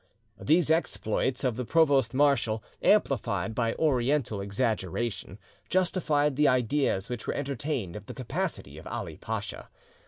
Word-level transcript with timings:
These 0.41 0.71
exploits 0.71 1.43
of 1.43 1.57
the 1.57 1.63
provost 1.63 2.15
marshal, 2.15 2.63
amplified 2.81 3.53
by 3.53 3.75
Oriental 3.75 4.41
exaggeration, 4.41 5.37
justified 5.69 6.37
the 6.37 6.47
ideas 6.47 7.07
which 7.07 7.27
were 7.27 7.35
entertained 7.35 7.95
of 7.95 8.07
the 8.07 8.15
capacity 8.15 8.79
of 8.79 8.87
Ali 8.87 9.15
Pacha. 9.17 9.69